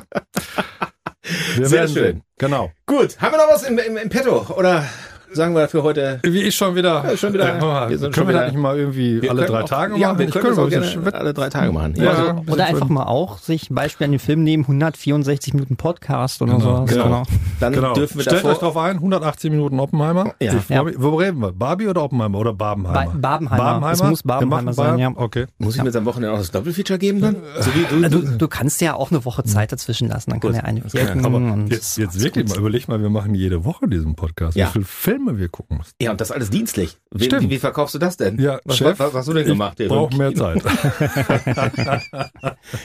[1.56, 1.94] Wir Sehr schön.
[1.94, 2.22] sehen.
[2.38, 2.70] Genau.
[2.86, 4.46] Gut, haben wir noch was im, im, im Petto?
[4.56, 4.84] Oder
[5.32, 6.20] sagen wir für heute?
[6.22, 7.04] Wie ich schon wieder.
[7.08, 9.52] Ja, schon wieder- Äh, mal, wir können wir das nicht mal irgendwie Wir alle können
[9.52, 10.18] drei auch, Tage Ja, machen?
[10.18, 11.94] wir Ich können könnte das auch alle drei Tage machen.
[11.96, 12.10] Ja.
[12.10, 16.42] Also, Oder einfach mal auch sich ein Beispiel an den Film nehmen, 164 Minuten Podcast
[16.42, 16.94] oder Genau, so.
[16.94, 17.22] genau.
[17.60, 17.94] dann Genau.
[17.94, 18.50] dürfen wir Stellt davor.
[18.52, 20.34] euch drauf ein, 180 Minuten Oppenheimer.
[20.40, 20.54] Ja.
[20.68, 20.84] Ja.
[20.96, 21.52] wo reden wir?
[21.52, 23.12] Barbie oder Oppenheimer oder Barbenheimer?
[23.12, 23.90] Ba- Barbenheimer.
[23.92, 25.12] Es muss Wir Barbenheimer sein, ja.
[25.14, 25.46] Okay.
[25.58, 27.36] Muss ich mir jetzt am Wochenende auch das Doppelfeature geben dann?
[27.60, 30.40] So wie du, Du, du, du kannst ja auch eine Woche Zeit dazwischen lassen, dann
[30.40, 31.24] kann ja eine Ja, wirken.
[31.24, 34.56] Aber jetzt, wirklich mal, überleg mal, wir machen jede Woche diesen Podcast.
[34.56, 34.68] Ja.
[34.68, 34.84] Wie viele
[35.16, 35.92] Filme wir gucken müssen.
[36.00, 36.98] ja, und das alles dienstlich.
[37.10, 37.48] Wie, Stimmt.
[37.50, 38.38] wie, verkaufst du das denn?
[38.40, 39.80] Ja, was, Chef, was, was hast du denn gemacht?
[39.80, 40.62] Ich brauche mehr Zeit.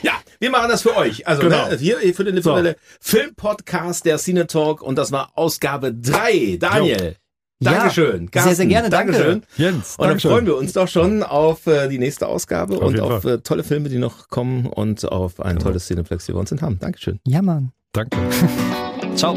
[0.02, 1.26] Ja, wir machen das für euch.
[1.26, 1.68] Also Genau.
[1.68, 2.58] ne, hier für den So.
[3.00, 6.56] Filmpodcast der Cine Talk und das war Ausgabe 3.
[6.58, 7.16] Daniel,
[7.60, 8.28] Ja, Dankeschön.
[8.32, 9.12] sehr, sehr gerne, danke.
[9.12, 9.42] Dankeschön.
[9.56, 10.30] Jens, Und dann Dankeschön.
[10.30, 13.64] freuen wir uns doch schon auf äh, die nächste Ausgabe Auf und auf äh, tolle
[13.64, 15.64] Filme, die noch kommen und auf ein Genau.
[15.66, 16.78] tolles Cineplex, wie wir uns haben.
[16.78, 17.20] Dankeschön.
[17.26, 17.72] Ja, Mann.
[17.92, 18.16] Danke.
[19.16, 19.36] Ciao.